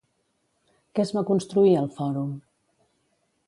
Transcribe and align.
Què 0.95 1.03
es 1.05 1.11
va 1.19 1.23
construir 1.29 1.77
al 1.83 1.93
fòrum? 1.99 2.33